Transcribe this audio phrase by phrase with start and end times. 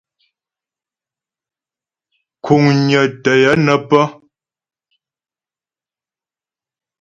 [2.43, 4.05] Kuŋnyə tə́ yə nə́ pə́.